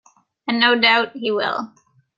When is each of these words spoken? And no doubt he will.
And 0.47 0.59
no 0.59 0.79
doubt 0.81 1.11
he 1.15 1.29
will. 1.29 1.75